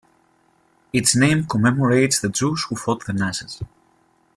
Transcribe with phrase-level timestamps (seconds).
[0.91, 3.61] Its name commemorates the Jews who fought the Nazis.